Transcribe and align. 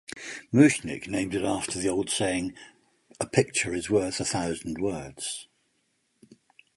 Muchnick 0.51 1.07
named 1.07 1.35
it 1.35 1.43
after 1.45 1.77
the 1.77 1.87
old 1.89 2.09
saying 2.09 2.55
"a 3.19 3.27
picture 3.27 3.71
is 3.75 3.91
worth 3.91 4.19
a 4.19 4.25
thousand 4.25 4.79
words". 4.81 5.47